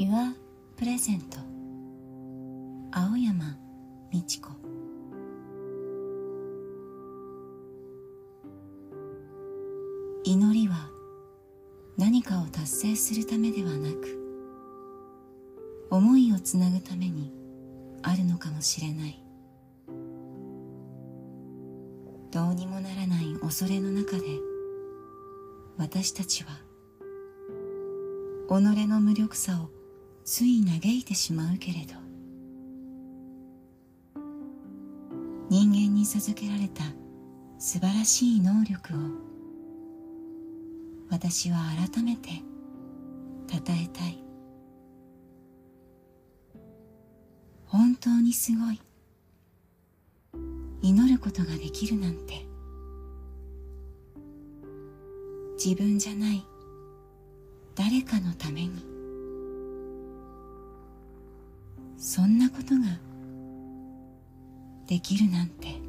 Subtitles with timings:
[0.00, 0.32] Your
[0.78, 1.20] Present.
[2.90, 3.58] 青山
[4.10, 4.48] 美智子。
[10.24, 10.88] 祈りは
[11.98, 14.18] 何かを達成するためではなく
[15.90, 17.30] 思いをつなぐために
[18.00, 19.22] あるのかもしれない。
[22.30, 24.22] どうにもならない恐れの中で
[25.76, 26.52] 私たちは
[28.48, 29.79] 己の無力さを
[30.32, 31.94] つい嘆いてしまうけれど。
[35.48, 36.84] 人間に授けられた
[37.58, 38.98] 素晴らしい能力を
[41.10, 41.58] 私は
[41.92, 42.28] 改めて
[43.50, 44.22] 称えたい。
[47.66, 48.80] 本当にすごい。
[50.80, 52.46] 祈ることができるなんて。
[55.56, 56.46] 自分じゃない。
[57.74, 58.89] 誰かのために。
[62.02, 62.98] そんなことが
[64.86, 65.79] できるなんて。